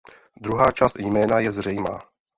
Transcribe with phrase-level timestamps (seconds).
[0.41, 1.99] Druhá část jména je zřejmá.